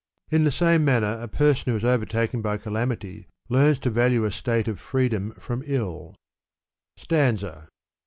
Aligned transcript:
In 0.31 0.45
the 0.45 0.51
same 0.51 0.83
manner 0.83 1.19
a 1.21 1.27
person 1.27 1.69
who 1.69 1.77
is 1.77 1.83
overtaken 1.83 2.41
by 2.41 2.57
calamity 2.57 3.27
learns 3.49 3.77
to 3.81 3.91
value 3.91 4.25
a 4.25 4.31
state 4.31 4.67
of 4.67 4.79
freedom 4.79 5.29
from 5.33 5.61
ilL" 5.63 6.15
Slanza. 6.97 7.67